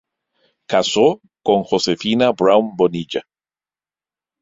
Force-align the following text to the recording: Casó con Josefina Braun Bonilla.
Casó 0.67 1.21
con 1.43 1.63
Josefina 1.63 2.31
Braun 2.31 2.75
Bonilla. 2.75 3.21